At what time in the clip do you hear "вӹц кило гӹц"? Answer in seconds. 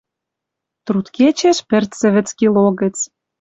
2.13-2.97